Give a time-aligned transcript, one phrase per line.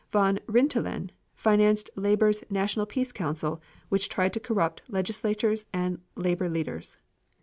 [0.11, 6.97] Von Rintelen financed Labor's National Peace Council, which tried to corrupt legislators and labor leaders.